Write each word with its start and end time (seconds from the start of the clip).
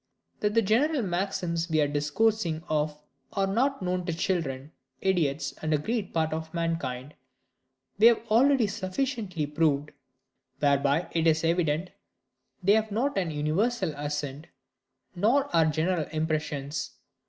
That 0.39 0.55
the 0.55 0.63
general 0.63 1.03
maxims 1.03 1.69
we 1.69 1.79
are 1.79 1.87
discoursing 1.87 2.63
of 2.67 2.99
are 3.33 3.45
not 3.45 3.83
known 3.83 4.03
to 4.07 4.13
children, 4.15 4.71
idiots, 4.99 5.53
and 5.61 5.71
a 5.71 5.77
great 5.77 6.11
part 6.11 6.33
of 6.33 6.51
mankind, 6.55 7.13
we 7.99 8.07
have 8.07 8.25
already 8.31 8.65
sufficiently 8.65 9.45
proved: 9.45 9.91
whereby 10.57 11.07
it 11.11 11.27
is 11.27 11.43
evident 11.43 11.91
they 12.63 12.73
have 12.73 12.91
not 12.91 13.15
an 13.15 13.29
universal 13.29 13.93
assent, 13.95 14.47
nor 15.15 15.55
are 15.55 15.65
general 15.67 16.05
impressions. 16.09 16.93